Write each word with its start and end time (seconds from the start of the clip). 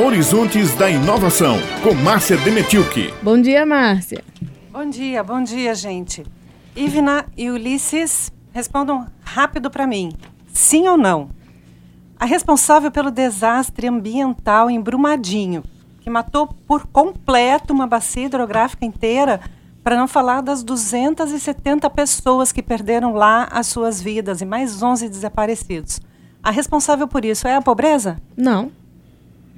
Horizontes 0.00 0.76
da 0.76 0.88
Inovação, 0.88 1.56
com 1.82 1.92
Márcia 1.92 2.36
Demetilke. 2.36 3.12
Bom 3.20 3.42
dia, 3.42 3.66
Márcia. 3.66 4.22
Bom 4.70 4.88
dia, 4.88 5.24
bom 5.24 5.42
dia, 5.42 5.74
gente. 5.74 6.24
Ivna 6.76 7.26
e 7.36 7.50
Ulisses, 7.50 8.32
respondam 8.52 9.08
rápido 9.20 9.68
para 9.68 9.88
mim. 9.88 10.12
Sim 10.52 10.86
ou 10.86 10.96
não? 10.96 11.30
A 12.16 12.24
responsável 12.26 12.92
pelo 12.92 13.10
desastre 13.10 13.88
ambiental 13.88 14.70
em 14.70 14.80
Brumadinho, 14.80 15.64
que 16.00 16.08
matou 16.08 16.46
por 16.46 16.86
completo 16.86 17.74
uma 17.74 17.88
bacia 17.88 18.26
hidrográfica 18.26 18.86
inteira, 18.86 19.40
para 19.82 19.96
não 19.96 20.06
falar 20.06 20.42
das 20.42 20.62
270 20.62 21.90
pessoas 21.90 22.52
que 22.52 22.62
perderam 22.62 23.14
lá 23.14 23.48
as 23.50 23.66
suas 23.66 24.00
vidas 24.00 24.40
e 24.40 24.44
mais 24.44 24.80
11 24.80 25.08
desaparecidos. 25.08 26.00
A 26.40 26.52
responsável 26.52 27.08
por 27.08 27.24
isso 27.24 27.48
é 27.48 27.56
a 27.56 27.60
pobreza? 27.60 28.22
Não. 28.36 28.70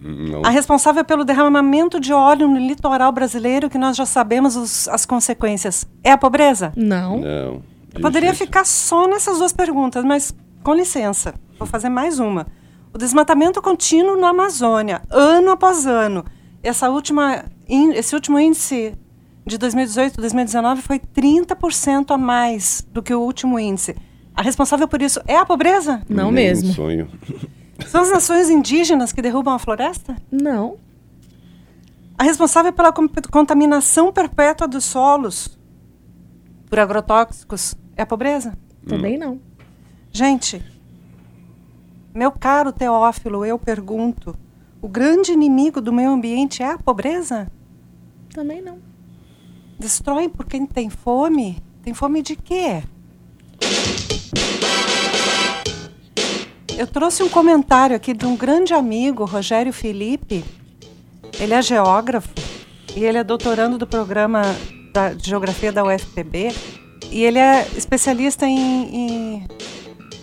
Não. 0.00 0.42
A 0.44 0.50
responsável 0.50 1.04
pelo 1.04 1.24
derramamento 1.24 2.00
de 2.00 2.12
óleo 2.12 2.48
no 2.48 2.58
litoral 2.58 3.12
brasileiro, 3.12 3.68
que 3.68 3.76
nós 3.76 3.96
já 3.96 4.06
sabemos 4.06 4.56
os, 4.56 4.88
as 4.88 5.04
consequências, 5.04 5.86
é 6.02 6.10
a 6.10 6.18
pobreza? 6.18 6.72
Não. 6.74 7.18
Não. 7.18 7.62
Eu 7.92 8.00
poderia 8.00 8.32
ficar 8.32 8.64
só 8.64 9.06
nessas 9.06 9.38
duas 9.38 9.52
perguntas, 9.52 10.04
mas 10.04 10.34
com 10.62 10.72
licença, 10.72 11.34
vou 11.58 11.66
fazer 11.66 11.88
mais 11.88 12.18
uma. 12.18 12.46
O 12.94 12.98
desmatamento 12.98 13.60
contínuo 13.60 14.16
na 14.16 14.30
Amazônia, 14.30 15.02
ano 15.10 15.50
após 15.50 15.86
ano. 15.86 16.24
Essa 16.62 16.88
última, 16.88 17.44
esse 17.68 18.14
último 18.14 18.38
índice 18.38 18.94
de 19.46 19.58
2018, 19.58 20.16
2019 20.16 20.82
foi 20.82 20.98
30% 20.98 22.10
a 22.10 22.18
mais 22.18 22.86
do 22.92 23.02
que 23.02 23.14
o 23.14 23.20
último 23.20 23.58
índice. 23.58 23.96
A 24.34 24.42
responsável 24.42 24.88
por 24.88 25.02
isso 25.02 25.20
é 25.26 25.36
a 25.36 25.44
pobreza? 25.44 26.02
Não 26.08 26.30
Nem 26.30 26.46
mesmo. 26.46 26.70
Um 26.70 26.74
sonho. 26.74 27.08
São 27.90 28.02
as 28.02 28.10
nações 28.12 28.48
indígenas 28.48 29.12
que 29.12 29.20
derrubam 29.20 29.52
a 29.52 29.58
floresta? 29.58 30.16
Não. 30.30 30.78
A 32.16 32.22
responsável 32.22 32.72
pela 32.72 32.92
contaminação 32.92 34.12
perpétua 34.12 34.68
dos 34.68 34.84
solos 34.84 35.58
por 36.68 36.78
agrotóxicos 36.78 37.74
é 37.96 38.02
a 38.02 38.06
pobreza? 38.06 38.56
Também 38.86 39.18
não. 39.18 39.40
Gente, 40.12 40.62
meu 42.14 42.30
caro 42.30 42.72
Teófilo, 42.72 43.44
eu 43.44 43.58
pergunto: 43.58 44.38
o 44.80 44.88
grande 44.88 45.32
inimigo 45.32 45.80
do 45.80 45.92
meio 45.92 46.10
ambiente 46.10 46.62
é 46.62 46.70
a 46.70 46.78
pobreza? 46.78 47.50
Também 48.32 48.62
não. 48.62 48.78
Destrói 49.80 50.28
por 50.28 50.46
quem 50.46 50.64
tem 50.64 50.88
fome? 50.88 51.60
Tem 51.82 51.92
fome 51.92 52.22
de 52.22 52.36
quê? 52.36 52.84
Eu 56.80 56.86
trouxe 56.86 57.22
um 57.22 57.28
comentário 57.28 57.94
aqui 57.94 58.14
de 58.14 58.24
um 58.24 58.34
grande 58.34 58.72
amigo, 58.72 59.26
Rogério 59.26 59.70
Felipe. 59.70 60.42
Ele 61.38 61.52
é 61.52 61.60
geógrafo 61.60 62.30
e 62.96 63.04
ele 63.04 63.18
é 63.18 63.22
doutorando 63.22 63.76
do 63.76 63.86
programa 63.86 64.40
da, 64.90 65.12
de 65.12 65.28
geografia 65.28 65.70
da 65.70 65.84
UFPB. 65.84 66.54
E 67.10 67.22
ele 67.22 67.38
é 67.38 67.68
especialista 67.76 68.46
em, 68.46 68.96
em 68.96 69.46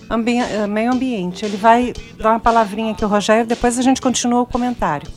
ambi 0.10 0.38
meio 0.68 0.94
ambiente. 0.94 1.46
Ele 1.46 1.58
vai 1.58 1.94
dar 2.18 2.32
uma 2.32 2.40
palavrinha 2.40 2.94
aqui, 2.94 3.06
o 3.06 3.08
Rogério, 3.08 3.46
depois 3.46 3.78
a 3.78 3.84
gente 3.84 4.02
continua 4.02 4.42
o 4.42 4.46
comentário. 4.48 5.08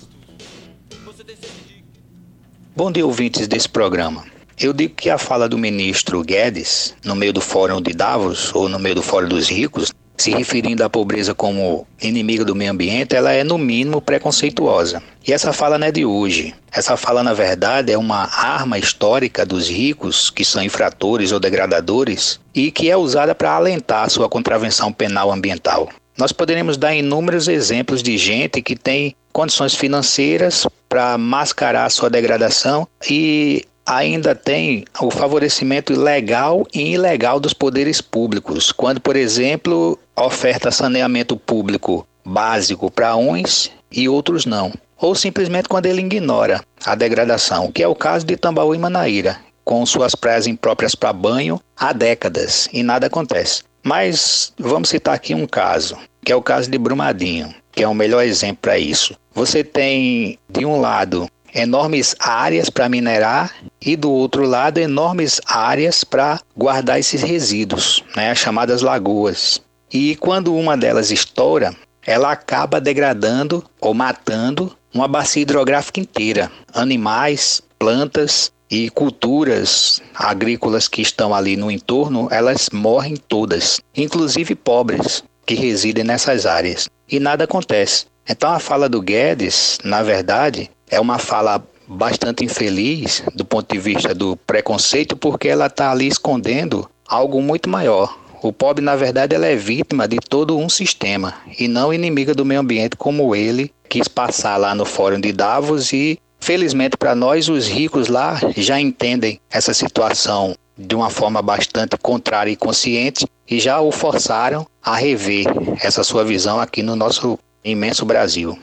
Bom 2.77 2.92
dia, 2.92 3.06
ouvintes 3.06 3.48
desse 3.48 3.66
programa. 3.66 4.27
Eu 4.58 4.75
digo 4.75 4.94
que 4.94 5.08
a 5.08 5.16
fala 5.16 5.48
do 5.48 5.56
ministro 5.56 6.22
Guedes, 6.22 6.94
no 7.02 7.14
meio 7.16 7.32
do 7.32 7.41
Fórum 7.41 7.80
de 7.80 7.94
Davos, 7.94 8.54
ou 8.54 8.69
no 8.69 8.78
meio 8.78 8.97
do 8.97 9.02
Fórum 9.02 9.27
dos 9.27 9.48
Ricos, 9.48 9.91
se 10.20 10.30
referindo 10.30 10.84
à 10.84 10.90
pobreza 10.90 11.34
como 11.34 11.86
inimiga 12.00 12.44
do 12.44 12.54
meio 12.54 12.70
ambiente, 12.70 13.16
ela 13.16 13.32
é 13.32 13.42
no 13.42 13.56
mínimo 13.56 14.00
preconceituosa. 14.00 15.02
E 15.26 15.32
essa 15.32 15.52
fala 15.52 15.78
não 15.78 15.86
é 15.86 15.92
de 15.92 16.04
hoje. 16.04 16.54
Essa 16.70 16.96
fala, 16.96 17.22
na 17.22 17.32
verdade, 17.32 17.92
é 17.92 17.98
uma 17.98 18.28
arma 18.36 18.78
histórica 18.78 19.46
dos 19.46 19.68
ricos, 19.68 20.28
que 20.30 20.44
são 20.44 20.62
infratores 20.62 21.32
ou 21.32 21.41
degradadores, 21.41 22.38
e 22.54 22.70
que 22.70 22.91
é 22.91 22.97
usada 22.97 23.34
para 23.34 23.53
alentar 23.53 24.10
sua 24.10 24.28
contravenção 24.28 24.92
penal 24.92 25.32
ambiental. 25.32 25.88
Nós 26.19 26.32
poderíamos 26.32 26.76
dar 26.76 26.94
inúmeros 26.94 27.48
exemplos 27.48 28.03
de 28.03 28.19
gente 28.19 28.60
que 28.60 28.76
tem 28.76 29.16
condições 29.32 29.75
financeiras 29.75 30.66
para 30.88 31.16
mascarar 31.16 31.88
sua 31.91 32.10
degradação 32.10 32.86
e 33.09 33.64
ainda 33.86 34.34
tem 34.34 34.84
o 35.00 35.10
favorecimento 35.10 35.98
legal 35.98 36.66
e 36.72 36.92
ilegal 36.92 37.41
dos 37.41 37.53
poderes 37.53 38.00
públicos, 38.00 38.70
quando, 38.70 39.00
por 39.00 39.16
exemplo, 39.16 39.98
oferta 40.22 40.70
saneamento 40.70 41.36
público 41.36 42.06
básico 42.25 42.91
para 42.91 43.16
uns 43.16 43.70
e 43.91 44.08
outros 44.08 44.44
não. 44.47 44.72
Ou 44.98 45.14
simplesmente 45.14 45.69
quando 45.69 45.86
ele 45.86 46.03
ignora 46.03 46.62
a 46.84 46.94
degradação, 46.94 47.72
que 47.72 47.82
é 47.82 47.88
o 47.88 47.94
caso 47.94 48.26
de 48.26 48.36
Tambaú 48.36 48.75
e 48.75 48.78
Manaíra, 48.78 49.38
com 49.64 49.84
suas 49.86 50.14
praias 50.14 50.47
impróprias 50.47 50.94
para 50.94 51.12
banho 51.12 51.60
há 51.76 51.92
décadas 51.92 52.69
e 52.72 52.82
nada 52.82 53.06
acontece. 53.06 53.62
Mas 53.82 54.53
vamos 54.59 54.91
citar 54.91 55.14
aqui 55.14 55.34
um 55.34 55.47
caso, 55.47 55.97
que 56.22 56.30
é 56.30 56.36
o 56.36 56.42
caso 56.42 56.70
de 56.70 56.76
Brumadinho, 56.76 57.54
que 57.72 57.82
é 57.82 57.88
o 57.88 57.94
melhor 57.94 58.22
exemplo 58.22 58.59
para 58.62 58.78
isso. 58.78 59.14
Você 59.32 59.64
tem, 59.64 60.38
de 60.50 60.66
um 60.66 60.80
lado, 60.80 61.28
enormes 61.54 62.14
áreas 62.19 62.69
para 62.69 62.88
minerar 62.88 63.54
e 63.80 63.97
do 63.97 64.10
outro 64.10 64.44
lado 64.44 64.78
enormes 64.78 65.41
áreas 65.47 66.04
para 66.04 66.41
guardar 66.56 66.98
esses 66.98 67.22
resíduos, 67.22 68.04
né, 68.14 68.30
as 68.30 68.38
chamadas 68.38 68.82
lagoas. 68.82 69.62
E 69.93 70.15
quando 70.17 70.55
uma 70.55 70.77
delas 70.77 71.11
estoura, 71.11 71.75
ela 72.06 72.31
acaba 72.31 72.81
degradando 72.81 73.65
ou 73.81 73.93
matando 73.93 74.77
uma 74.95 75.09
bacia 75.09 75.43
hidrográfica 75.43 76.01
inteira, 76.01 76.51
animais, 76.73 77.62
plantas 77.78 78.53
e 78.71 78.89
culturas 78.91 80.01
agrícolas 80.15 80.87
que 80.87 81.03
estão 81.03 81.34
ali 81.34 81.56
no 81.56 81.71
entorno, 81.71 82.28
elas 82.31 82.69
morrem 82.73 83.17
todas, 83.17 83.81
inclusive 83.97 84.55
pobres 84.55 85.25
que 85.45 85.55
residem 85.55 86.05
nessas 86.05 86.47
áreas. 86.47 86.89
E 87.11 87.19
nada 87.19 87.45
acontece. 87.45 88.07
Então 88.28 88.53
a 88.53 88.61
fala 88.61 88.89
do 88.89 89.03
Guedes, 89.03 89.78
na 89.83 90.03
verdade, 90.03 90.71
é 90.89 91.01
uma 91.01 91.19
fala 91.19 91.61
bastante 91.89 92.45
infeliz 92.45 93.25
do 93.34 93.45
ponto 93.45 93.72
de 93.72 93.81
vista 93.81 94.15
do 94.15 94.37
preconceito, 94.37 95.17
porque 95.17 95.49
ela 95.49 95.67
está 95.67 95.91
ali 95.91 96.07
escondendo 96.07 96.89
algo 97.09 97.43
muito 97.43 97.69
maior. 97.69 98.17
O 98.43 98.55
pobre, 98.55 98.83
na 98.83 98.97
verdade, 98.97 99.34
ela 99.34 99.47
é 99.47 99.55
vítima 99.55 100.09
de 100.09 100.17
todo 100.17 100.56
um 100.56 100.67
sistema 100.67 101.34
e 101.59 101.69
não 101.69 101.93
inimiga 101.93 102.34
do 102.34 102.43
meio 102.43 102.61
ambiente 102.61 102.97
como 102.97 103.34
ele 103.37 103.71
quis 103.87 104.09
passar 104.09 104.56
lá 104.56 104.75
no 104.75 104.87
Fórum 104.87 105.21
de 105.21 105.31
Davos 105.31 105.93
e, 105.93 106.19
felizmente 106.41 106.97
para 106.97 107.15
nós, 107.15 107.51
os 107.51 107.69
ricos 107.69 108.09
lá 108.09 108.41
já 108.56 108.81
entendem 108.81 109.39
essa 109.51 109.75
situação 109.75 110.55
de 110.78 110.95
uma 110.95 111.11
forma 111.11 111.43
bastante 111.43 111.99
contrária 111.99 112.51
e 112.51 112.56
consciente 112.56 113.27
e 113.47 113.61
já 113.61 113.78
o 113.78 113.93
forçaram 113.93 114.67
a 114.83 114.97
rever 114.97 115.45
essa 115.83 116.03
sua 116.03 116.25
visão 116.25 116.59
aqui 116.59 116.83
no 116.83 116.97
nosso 116.97 117.39
imenso 117.62 118.07
Brasil. 118.07 118.59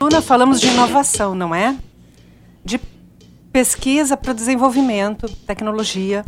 Luna, 0.00 0.22
falamos 0.22 0.58
de 0.58 0.68
inovação, 0.68 1.34
não 1.34 1.54
é? 1.54 1.76
De 2.64 2.80
pesquisa 3.52 4.16
para 4.16 4.32
desenvolvimento, 4.32 5.28
tecnologia. 5.46 6.24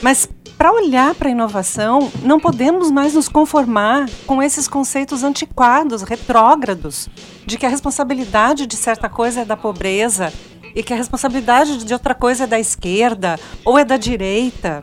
Mas 0.00 0.28
para 0.56 0.72
olhar 0.72 1.14
para 1.14 1.28
a 1.28 1.32
inovação, 1.32 2.10
não 2.22 2.38
podemos 2.38 2.90
mais 2.90 3.14
nos 3.14 3.28
conformar 3.28 4.08
com 4.26 4.42
esses 4.42 4.68
conceitos 4.68 5.24
antiquados, 5.24 6.02
retrógrados, 6.02 7.08
de 7.44 7.58
que 7.58 7.66
a 7.66 7.68
responsabilidade 7.68 8.66
de 8.66 8.76
certa 8.76 9.08
coisa 9.08 9.40
é 9.40 9.44
da 9.44 9.56
pobreza 9.56 10.32
e 10.74 10.82
que 10.82 10.92
a 10.92 10.96
responsabilidade 10.96 11.84
de 11.84 11.92
outra 11.92 12.14
coisa 12.14 12.44
é 12.44 12.46
da 12.46 12.60
esquerda 12.60 13.38
ou 13.64 13.78
é 13.78 13.84
da 13.84 13.96
direita. 13.96 14.82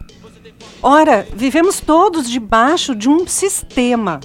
Ora, 0.81 1.27
vivemos 1.33 1.79
todos 1.79 2.29
debaixo 2.29 2.95
de 2.95 3.09
um 3.09 3.27
sistema. 3.27 4.19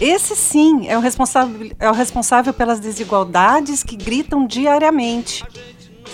Esse 0.00 0.34
sim 0.34 0.88
é 0.88 0.96
o 0.96 1.00
responsável, 1.00 1.70
é 1.78 1.88
o 1.88 1.92
responsável 1.92 2.52
pelas 2.52 2.80
desigualdades 2.80 3.82
que 3.82 3.96
gritam 3.96 4.46
diariamente. 4.46 5.44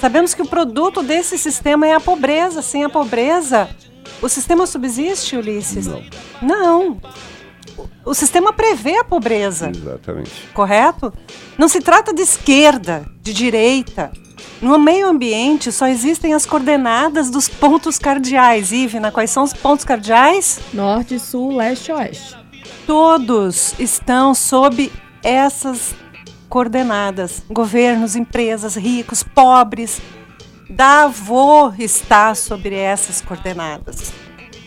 Sabemos 0.00 0.32
que 0.32 0.42
o 0.42 0.46
produto 0.46 1.02
desse 1.02 1.36
sistema 1.36 1.86
é 1.86 1.94
a 1.94 2.00
pobreza. 2.00 2.62
Sem 2.62 2.84
a 2.84 2.88
pobreza, 2.88 3.68
o 4.22 4.28
sistema 4.28 4.66
subsiste, 4.66 5.36
Ulisses? 5.36 5.86
Não. 5.86 6.02
Não. 6.40 7.00
O 8.04 8.14
sistema 8.14 8.52
prevê 8.52 8.96
a 8.96 9.04
pobreza. 9.04 9.70
Exatamente. 9.74 10.48
Correto? 10.54 11.12
Não 11.56 11.68
se 11.68 11.80
trata 11.80 12.12
de 12.12 12.22
esquerda, 12.22 13.06
de 13.20 13.32
direita. 13.32 14.10
No 14.62 14.78
meio 14.78 15.08
ambiente 15.08 15.70
só 15.70 15.86
existem 15.86 16.34
as 16.34 16.44
coordenadas 16.46 17.30
dos 17.30 17.48
pontos 17.48 17.98
cardeais. 17.98 18.72
Ivna, 18.72 19.12
quais 19.12 19.30
são 19.30 19.44
os 19.44 19.52
pontos 19.52 19.84
cardeais? 19.84 20.58
Norte, 20.72 21.18
sul, 21.18 21.56
leste, 21.56 21.92
oeste. 21.92 22.36
Todos 22.86 23.74
estão 23.78 24.34
sob 24.34 24.90
essas 25.22 25.94
coordenadas. 26.48 27.42
Governos, 27.48 28.16
empresas, 28.16 28.76
ricos, 28.76 29.22
pobres. 29.22 30.00
Davô 30.70 31.72
está 31.78 32.34
sobre 32.34 32.74
essas 32.74 33.20
coordenadas. 33.20 34.12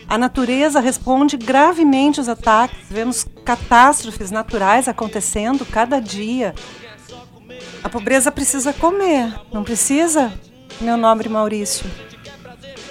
A 0.08 0.18
natureza 0.18 0.80
responde 0.80 1.38
gravemente 1.38 2.20
aos 2.20 2.28
ataques. 2.28 2.80
Vemos 2.90 3.26
catástrofes 3.46 4.30
naturais 4.32 4.88
acontecendo 4.88 5.66
cada 5.66 6.00
dia. 6.00 6.54
A 7.84 7.90
pobreza 7.90 8.32
precisa 8.32 8.74
comer, 8.74 9.34
não 9.52 9.64
precisa, 9.64 10.32
meu 10.80 10.98
nobre 10.98 11.30
Maurício? 11.30 11.86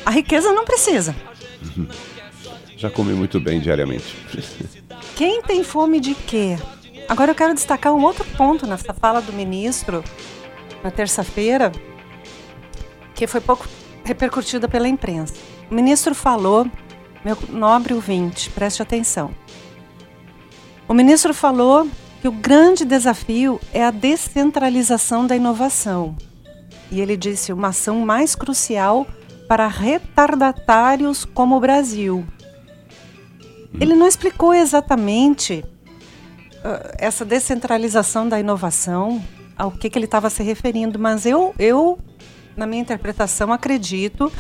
A 0.05 0.11
riqueza 0.11 0.53
não 0.53 0.65
precisa. 0.65 1.15
Já 2.77 2.89
comi 2.91 3.13
muito 3.13 3.39
bem 3.39 3.61
diariamente. 3.61 4.17
Quem 5.15 5.43
tem 5.43 5.63
fome 5.63 6.01
de 6.01 6.15
quê? 6.15 6.57
Agora 7.11 7.33
eu 7.33 7.35
quero 7.35 7.53
destacar 7.53 7.93
um 7.93 8.05
outro 8.05 8.25
ponto 8.37 8.69
nessa 8.69 8.95
fala 8.95 9.21
do 9.21 9.33
ministro 9.33 10.05
na 10.81 10.93
terça-feira, 10.93 11.73
que 13.17 13.27
foi 13.27 13.41
pouco 13.41 13.67
repercutida 14.05 14.69
pela 14.69 14.87
imprensa. 14.87 15.35
O 15.69 15.75
ministro 15.75 16.15
falou, 16.15 16.71
meu 17.25 17.37
nobre 17.49 17.95
ouvinte, 17.95 18.49
preste 18.51 18.81
atenção. 18.81 19.33
O 20.87 20.95
ministro 20.95 21.35
falou 21.35 21.89
que 22.21 22.29
o 22.29 22.33
grande 22.33 22.85
desafio 22.85 23.61
é 23.73 23.85
a 23.85 23.91
descentralização 23.91 25.27
da 25.27 25.35
inovação. 25.35 26.17
E 26.93 27.01
ele 27.01 27.17
disse 27.17 27.53
uma 27.53 27.69
ação 27.71 27.99
mais 28.07 28.37
crucial 28.37 29.05
para 29.49 29.67
retardatários 29.67 31.25
como 31.25 31.57
o 31.57 31.61
Brasil. 31.61 32.25
Ele 33.81 33.97
não 33.97 34.07
explicou 34.07 34.55
exatamente 34.55 35.65
essa 36.99 37.25
descentralização 37.25 38.29
da 38.29 38.39
inovação, 38.39 39.23
ao 39.57 39.71
que, 39.71 39.91
que 39.91 39.99
ele 39.99 40.07
estava 40.07 40.31
se 40.31 40.43
referindo, 40.43 40.99
mas 40.99 41.27
eu, 41.27 41.55
eu, 41.59 41.99
na 42.57 42.67
minha 42.67 42.83
interpretação, 42.83 43.53
acredito 43.53 44.33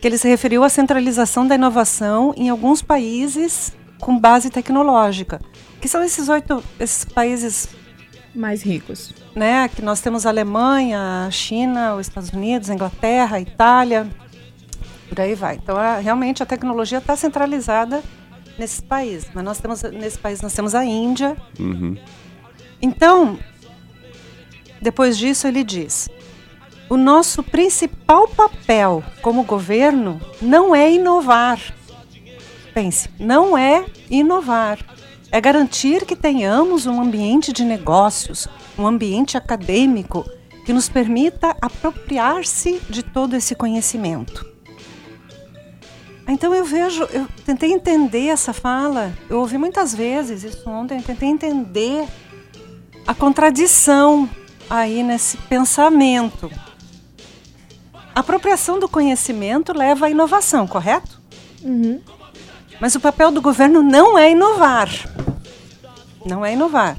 que 0.00 0.06
ele 0.06 0.18
se 0.18 0.28
referiu 0.28 0.62
à 0.62 0.68
centralização 0.68 1.46
da 1.46 1.54
inovação 1.54 2.32
em 2.36 2.48
alguns 2.48 2.82
países 2.82 3.72
com 3.98 4.18
base 4.18 4.50
tecnológica. 4.50 5.40
Que 5.80 5.88
são 5.88 6.02
esses 6.02 6.28
oito 6.28 6.62
esses 6.78 7.04
países 7.04 7.68
mais 8.34 8.62
ricos? 8.62 9.14
Né, 9.34 9.68
que 9.68 9.82
nós 9.82 10.00
temos 10.00 10.26
a 10.26 10.30
Alemanha, 10.30 11.26
a 11.26 11.30
China, 11.30 11.94
os 11.94 12.08
Estados 12.08 12.30
Unidos, 12.30 12.68
a 12.68 12.74
Inglaterra, 12.74 13.36
a 13.36 13.40
Itália, 13.40 14.08
por 15.08 15.20
aí 15.20 15.34
vai. 15.34 15.56
Então, 15.56 15.76
a, 15.76 15.98
realmente 15.98 16.42
a 16.42 16.46
tecnologia 16.46 16.98
está 16.98 17.16
centralizada 17.16 18.02
nesses 18.58 18.80
países. 18.80 19.30
Mas 19.32 19.44
nós 19.44 19.58
temos 19.58 19.82
nesse 19.82 20.18
país 20.18 20.40
nós 20.40 20.52
temos 20.52 20.74
a 20.74 20.84
Índia. 20.84 21.36
Uhum. 21.58 21.96
Então, 22.80 23.38
depois 24.80 25.16
disso 25.16 25.46
ele 25.46 25.64
diz: 25.64 26.08
o 26.88 26.96
nosso 26.96 27.42
principal 27.42 28.28
papel 28.28 29.02
como 29.20 29.44
governo 29.44 30.20
não 30.40 30.74
é 30.74 30.92
inovar. 30.92 31.60
Pense, 32.72 33.10
não 33.18 33.56
é 33.56 33.84
inovar. 34.10 34.78
É 35.30 35.40
garantir 35.40 36.06
que 36.06 36.16
tenhamos 36.16 36.86
um 36.86 37.00
ambiente 37.00 37.52
de 37.52 37.62
negócios, 37.62 38.48
um 38.78 38.86
ambiente 38.86 39.36
acadêmico 39.36 40.24
que 40.64 40.72
nos 40.72 40.88
permita 40.88 41.54
apropriar-se 41.60 42.80
de 42.88 43.02
todo 43.02 43.34
esse 43.36 43.54
conhecimento. 43.54 44.57
Então 46.28 46.54
eu 46.54 46.62
vejo, 46.62 47.04
eu 47.04 47.26
tentei 47.46 47.72
entender 47.72 48.26
essa 48.26 48.52
fala, 48.52 49.14
eu 49.30 49.40
ouvi 49.40 49.56
muitas 49.56 49.94
vezes 49.94 50.44
isso 50.44 50.68
ontem, 50.68 51.00
tentei 51.00 51.30
entender 51.30 52.06
a 53.06 53.14
contradição 53.14 54.28
aí 54.68 55.02
nesse 55.02 55.38
pensamento. 55.38 56.50
A 58.14 58.20
apropriação 58.20 58.78
do 58.78 58.86
conhecimento 58.86 59.72
leva 59.72 60.04
à 60.04 60.10
inovação, 60.10 60.66
correto? 60.66 61.18
Uhum. 61.62 61.98
Mas 62.78 62.94
o 62.94 63.00
papel 63.00 63.30
do 63.30 63.40
governo 63.40 63.82
não 63.82 64.18
é 64.18 64.30
inovar. 64.30 64.90
Não 66.26 66.44
é 66.44 66.52
inovar. 66.52 66.98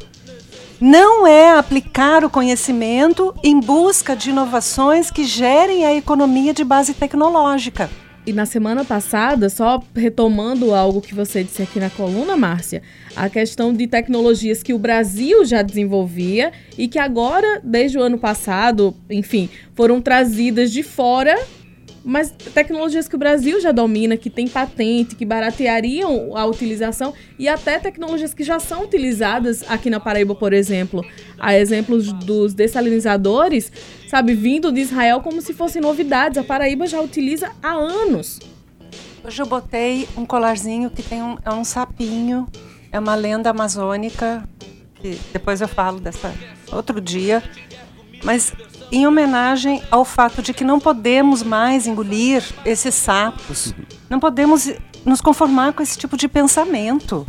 Não 0.82 1.28
é 1.28 1.52
aplicar 1.52 2.26
o 2.26 2.30
conhecimento 2.30 3.36
em 3.44 3.60
busca 3.60 4.16
de 4.16 4.32
inovações 4.32 5.12
que 5.12 5.24
gerem 5.24 5.86
a 5.86 5.94
economia 5.94 6.54
de 6.54 6.64
base 6.64 6.94
tecnológica. 6.96 7.90
E 8.26 8.34
na 8.34 8.46
semana 8.46 8.86
passada, 8.86 9.50
só 9.50 9.82
retomando 9.96 10.76
algo 10.76 11.02
que 11.02 11.16
você 11.16 11.44
disse 11.44 11.64
aqui 11.64 11.80
na 11.80 11.90
coluna, 11.90 12.38
Márcia, 12.38 12.82
a 13.16 13.30
questão 13.30 13.74
de 13.74 13.88
tecnologias 13.88 14.62
que 14.62 14.74
o 14.74 14.78
Brasil 14.78 15.44
já 15.46 15.62
desenvolvia 15.62 16.52
e 16.78 16.88
que 16.88 17.00
agora, 17.00 17.60
desde 17.64 17.98
o 17.98 18.02
ano 18.02 18.18
passado, 18.18 18.96
enfim, 19.10 19.50
foram 19.74 20.02
trazidas 20.02 20.72
de 20.72 20.84
fora 20.84 21.36
mas 22.04 22.32
tecnologias 22.32 23.08
que 23.08 23.16
o 23.16 23.20
Brasil 23.20 23.60
já 23.60 23.72
domina, 23.72 24.16
que 24.16 24.30
tem 24.30 24.48
patente, 24.48 25.16
que 25.16 25.26
barateariam 25.26 26.36
a 26.36 26.46
utilização 26.46 27.14
e 27.38 27.48
até 27.48 27.78
tecnologias 27.80 28.34
que 28.34 28.44
já 28.44 28.60
são 28.60 28.84
utilizadas 28.84 29.64
aqui 29.70 29.90
na 29.90 30.00
Paraíba, 30.00 30.34
por 30.34 30.54
exemplo. 30.54 31.04
Há 31.38 31.56
exemplos 31.56 32.12
dos 32.14 32.54
dessalinizadores, 32.54 33.72
sabe, 34.08 34.34
vindo 34.34 34.72
de 34.72 34.82
Israel 34.82 35.22
como 35.22 35.42
se 35.42 35.54
fossem 35.54 35.82
novidades. 35.82 36.38
A 36.38 36.44
Paraíba 36.44 36.88
já 36.88 37.02
utiliza 37.02 37.52
há 37.62 37.72
anos. 37.72 38.40
Hoje 39.24 39.42
eu 39.42 39.46
botei 39.46 40.08
um 40.18 40.26
colarzinho 40.26 40.90
que 40.90 41.04
tem 41.04 41.22
um, 41.22 41.38
é 41.44 41.52
um 41.52 41.64
sapinho, 41.64 42.48
é 42.92 42.98
uma 42.98 43.16
lenda 43.16 43.50
amazônica, 43.50 44.48
que 44.96 45.20
depois 45.34 45.60
eu 45.60 45.68
falo 45.68 46.00
dessa 46.00 46.34
outro 46.72 47.02
dia. 47.02 47.44
Mas 48.24 48.54
em 48.92 49.06
homenagem 49.06 49.84
ao 49.92 50.04
fato 50.04 50.42
de 50.42 50.54
que 50.54 50.64
não 50.64 50.80
podemos 50.80 51.44
mais 51.44 51.86
engolir 51.86 52.44
esses 52.66 52.96
sapos, 52.96 53.74
não 54.10 54.20
podemos 54.20 54.72
nos 55.06 55.22
conformar 55.22 55.74
com 55.74 55.84
esse 55.84 55.98
tipo 55.98 56.18
de 56.18 56.28
pensamento. 56.28 57.28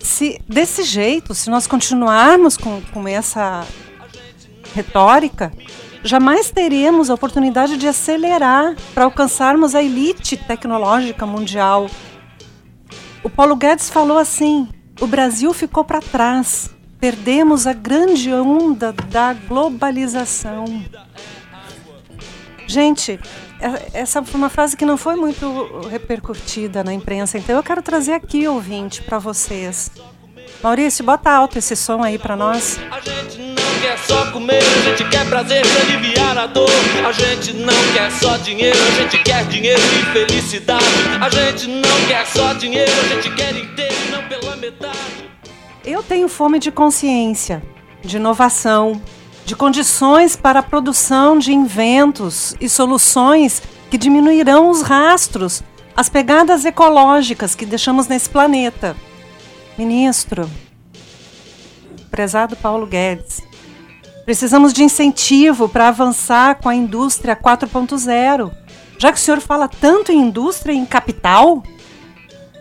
Se 0.00 0.40
desse 0.48 0.82
jeito, 0.82 1.34
se 1.34 1.50
nós 1.50 1.66
continuarmos 1.66 2.56
com, 2.56 2.80
com 2.92 3.08
essa 3.08 3.66
retórica, 4.74 5.52
jamais 6.04 6.50
teremos 6.50 7.10
a 7.10 7.14
oportunidade 7.14 7.76
de 7.76 7.88
acelerar 7.88 8.76
para 8.94 9.04
alcançarmos 9.04 9.74
a 9.74 9.82
elite 9.82 10.36
tecnológica 10.36 11.26
mundial. 11.26 11.90
O 13.22 13.30
Paulo 13.30 13.56
Guedes 13.56 13.90
falou 13.90 14.18
assim: 14.18 14.68
o 15.00 15.06
Brasil 15.06 15.52
ficou 15.52 15.84
para 15.84 16.00
trás. 16.00 16.75
Perdemos 17.00 17.66
a 17.66 17.72
grande 17.72 18.32
onda 18.32 18.92
da 18.92 19.32
globalização. 19.32 20.64
Gente, 22.66 23.20
é, 23.60 24.00
essa 24.00 24.22
foi 24.22 24.38
uma 24.38 24.48
frase 24.48 24.76
que 24.76 24.84
não 24.84 24.96
foi 24.96 25.14
muito 25.14 25.88
repercutida 25.90 26.82
na 26.82 26.92
imprensa, 26.92 27.38
então 27.38 27.56
eu 27.56 27.62
quero 27.62 27.82
trazer 27.82 28.12
aqui, 28.12 28.46
ouvinte, 28.48 29.02
para 29.02 29.18
vocês. 29.18 29.90
Maurício, 30.62 31.04
bota 31.04 31.30
alto 31.30 31.58
esse 31.58 31.76
som 31.76 32.02
aí 32.02 32.18
para 32.18 32.34
nós. 32.34 32.78
A 32.90 33.00
gente 33.00 33.38
não 33.38 33.80
quer 33.80 33.98
só 33.98 34.30
comer, 34.32 34.62
a 34.62 34.80
gente 34.88 35.08
quer 35.08 35.28
prazer 35.28 35.62
pra 35.66 35.80
aliviar 35.82 36.38
a 36.38 36.46
dor. 36.46 36.70
A 37.06 37.12
gente 37.12 37.52
não 37.52 37.74
quer 37.94 38.10
só 38.10 38.36
dinheiro, 38.38 38.78
a 38.78 39.02
gente 39.02 39.22
quer 39.22 39.44
dinheiro 39.46 39.80
e 39.80 40.12
felicidade. 40.12 40.84
A 41.20 41.28
gente 41.28 41.68
não 41.68 42.06
quer 42.08 42.26
só 42.26 42.52
dinheiro, 42.54 42.90
a 42.90 43.14
gente 43.14 43.30
quer 43.34 43.54
inteiro 43.54 43.94
e 44.08 44.10
não 44.10 44.22
pela 44.28 44.56
metade. 44.56 45.15
Eu 45.86 46.02
tenho 46.02 46.28
fome 46.28 46.58
de 46.58 46.72
consciência, 46.72 47.62
de 48.02 48.16
inovação, 48.16 49.00
de 49.44 49.54
condições 49.54 50.34
para 50.34 50.58
a 50.58 50.62
produção 50.62 51.38
de 51.38 51.52
inventos 51.52 52.56
e 52.60 52.68
soluções 52.68 53.62
que 53.88 53.96
diminuirão 53.96 54.68
os 54.68 54.82
rastros, 54.82 55.62
as 55.96 56.08
pegadas 56.08 56.64
ecológicas 56.64 57.54
que 57.54 57.64
deixamos 57.64 58.08
nesse 58.08 58.28
planeta. 58.28 58.96
Ministro, 59.78 60.50
prezado 62.10 62.56
Paulo 62.56 62.84
Guedes, 62.84 63.40
precisamos 64.24 64.72
de 64.72 64.82
incentivo 64.82 65.68
para 65.68 65.86
avançar 65.86 66.56
com 66.56 66.68
a 66.68 66.74
indústria 66.74 67.36
4.0. 67.36 68.50
Já 68.98 69.12
que 69.12 69.18
o 69.18 69.22
senhor 69.22 69.40
fala 69.40 69.68
tanto 69.68 70.10
em 70.10 70.18
indústria 70.18 70.72
e 70.72 70.78
em 70.78 70.84
capital, 70.84 71.62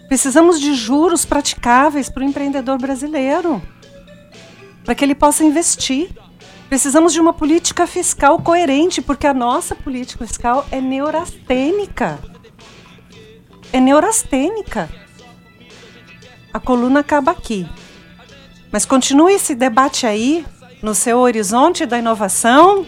Precisamos 0.08 0.60
de 0.60 0.74
juros 0.74 1.26
praticáveis 1.26 2.10
para 2.10 2.22
o 2.22 2.26
empreendedor 2.26 2.78
brasileiro, 2.78 3.62
para 4.84 4.94
que 4.94 5.04
ele 5.04 5.16
possa 5.16 5.44
investir. 5.44 6.10
Precisamos 6.70 7.14
de 7.14 7.20
uma 7.20 7.34
política 7.34 7.88
fiscal 7.88 8.40
coerente, 8.40 9.02
porque 9.02 9.28
a 9.28 9.34
nossa 9.34 9.76
política 9.76 10.26
fiscal 10.26 10.66
é 10.72 10.80
neurastênica. 10.80 12.20
É 13.72 13.80
neurastênica. 13.80 14.90
A 16.54 16.60
coluna 16.60 17.02
acaba 17.02 17.32
aqui. 17.32 17.68
Mas 18.72 18.86
continue 18.86 19.34
esse 19.34 19.56
debate 19.56 20.06
aí, 20.06 20.46
no 20.82 20.94
seu 20.94 21.20
horizonte 21.20 21.86
da 21.86 21.98
inovação. 21.98 22.86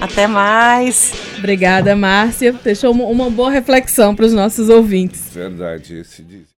Até 0.00 0.26
mais. 0.26 1.12
Obrigada, 1.38 1.94
Márcia. 1.96 2.52
Deixou 2.52 2.92
uma 2.92 3.30
boa 3.30 3.50
reflexão 3.50 4.14
para 4.14 4.26
os 4.26 4.32
nossos 4.32 4.68
ouvintes. 4.68 5.30
Verdade. 5.32 5.98
Esse 5.98 6.22